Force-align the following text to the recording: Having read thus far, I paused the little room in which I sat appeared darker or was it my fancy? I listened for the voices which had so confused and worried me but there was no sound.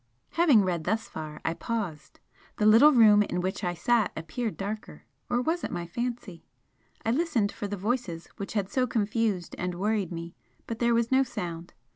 Having 0.31 0.63
read 0.63 0.85
thus 0.85 1.07
far, 1.07 1.39
I 1.45 1.53
paused 1.53 2.19
the 2.57 2.65
little 2.65 2.91
room 2.91 3.21
in 3.21 3.39
which 3.39 3.63
I 3.63 3.75
sat 3.75 4.11
appeared 4.17 4.57
darker 4.57 5.03
or 5.29 5.43
was 5.43 5.63
it 5.63 5.69
my 5.71 5.85
fancy? 5.85 6.43
I 7.05 7.11
listened 7.11 7.51
for 7.51 7.67
the 7.67 7.77
voices 7.77 8.25
which 8.37 8.53
had 8.53 8.67
so 8.67 8.87
confused 8.87 9.53
and 9.59 9.75
worried 9.75 10.11
me 10.11 10.33
but 10.65 10.79
there 10.79 10.95
was 10.95 11.11
no 11.11 11.21
sound. 11.21 11.75